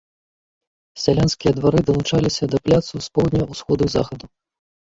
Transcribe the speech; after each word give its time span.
Сялянскія 1.03 1.51
двары 1.59 1.79
далучаліся 1.91 2.43
да 2.55 2.63
пляцу 2.65 2.95
з 3.09 3.15
поўдня, 3.19 3.41
усходу 3.55 3.81
і 3.95 3.97
захаду. 3.99 4.25